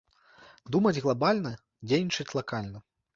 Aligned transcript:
Думаць 0.75 1.01
глабальна, 1.05 1.51
дзейнічаць 1.91 2.25
лакальна. 2.39 2.83